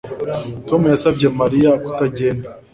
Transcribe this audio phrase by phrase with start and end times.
[0.67, 2.47] Tom yasabye Mariya kutagenda